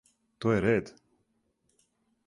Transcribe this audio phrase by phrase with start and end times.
[0.45, 0.89] То је ред?